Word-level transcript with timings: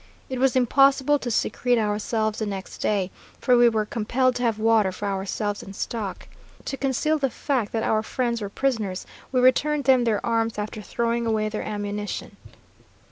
It 0.31 0.39
was 0.39 0.55
impossible 0.55 1.19
to 1.19 1.29
secrete 1.29 1.77
ourselves 1.77 2.39
the 2.39 2.47
next 2.47 2.79
day, 2.79 3.11
for 3.39 3.55
we 3.55 3.69
were 3.69 3.85
compelled 3.85 4.33
to 4.37 4.41
have 4.41 4.57
water 4.57 4.91
for 4.91 5.07
ourselves 5.07 5.61
and 5.61 5.75
stock. 5.75 6.27
To 6.65 6.75
conceal 6.75 7.19
the 7.19 7.29
fact 7.29 7.71
that 7.73 7.83
our 7.83 8.01
friends 8.01 8.41
were 8.41 8.49
prisoners, 8.49 9.05
we 9.31 9.39
returned 9.41 9.83
them 9.83 10.05
their 10.05 10.25
arms 10.25 10.57
after 10.57 10.81
throwing 10.81 11.27
away 11.27 11.49
their 11.49 11.61
ammunition. 11.61 12.37